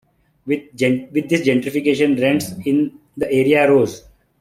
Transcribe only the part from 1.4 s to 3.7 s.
gentrification, rents in the area